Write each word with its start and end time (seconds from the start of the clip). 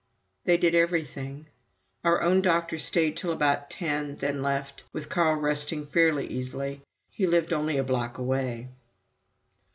They 0.45 0.57
did 0.57 0.73
everything: 0.73 1.45
our 2.03 2.23
own 2.23 2.41
doctor 2.41 2.79
stayed 2.79 3.17
till 3.17 3.31
about 3.31 3.69
ten, 3.69 4.15
then 4.17 4.41
left, 4.41 4.83
with 4.91 5.09
Carl 5.09 5.35
resting 5.35 5.85
fairly 5.85 6.25
easily. 6.25 6.81
He 7.11 7.27
lived 7.27 7.53
only 7.53 7.77
a 7.77 7.83
block 7.83 8.17
away. 8.17 8.69